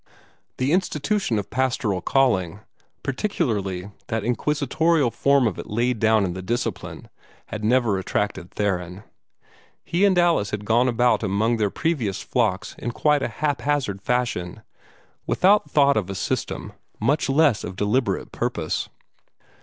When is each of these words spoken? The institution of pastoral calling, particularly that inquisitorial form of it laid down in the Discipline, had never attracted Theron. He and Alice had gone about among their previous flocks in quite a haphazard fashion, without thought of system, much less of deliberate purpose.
The 0.57 0.71
institution 0.73 1.37
of 1.37 1.51
pastoral 1.51 2.01
calling, 2.01 2.61
particularly 3.03 3.91
that 4.07 4.23
inquisitorial 4.23 5.11
form 5.11 5.45
of 5.45 5.59
it 5.59 5.69
laid 5.69 5.99
down 5.99 6.25
in 6.25 6.33
the 6.33 6.41
Discipline, 6.41 7.07
had 7.49 7.63
never 7.63 7.99
attracted 7.99 8.49
Theron. 8.49 9.03
He 9.85 10.03
and 10.03 10.17
Alice 10.17 10.49
had 10.49 10.65
gone 10.65 10.87
about 10.87 11.21
among 11.21 11.57
their 11.57 11.69
previous 11.69 12.19
flocks 12.23 12.73
in 12.79 12.93
quite 12.93 13.21
a 13.21 13.27
haphazard 13.27 14.01
fashion, 14.01 14.63
without 15.27 15.69
thought 15.69 15.95
of 15.97 16.17
system, 16.17 16.73
much 16.99 17.29
less 17.29 17.63
of 17.63 17.75
deliberate 17.75 18.31
purpose. 18.31 18.89